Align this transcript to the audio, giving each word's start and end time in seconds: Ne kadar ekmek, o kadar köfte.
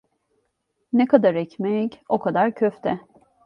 Ne 0.93 1.05
kadar 1.07 1.35
ekmek, 1.35 2.01
o 2.09 2.19
kadar 2.19 2.53
köfte. 2.53 2.99